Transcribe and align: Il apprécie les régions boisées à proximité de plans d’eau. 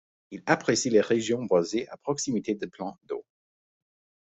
Il 0.31 0.41
apprécie 0.47 0.89
les 0.89 0.99
régions 0.99 1.43
boisées 1.43 1.87
à 1.89 1.95
proximité 1.95 2.55
de 2.55 2.65
plans 2.65 2.97
d’eau. 3.03 3.23